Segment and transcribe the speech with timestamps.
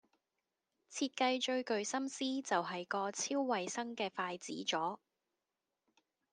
[0.91, 4.99] 設計最具心思就係個超衛生嘅筷子座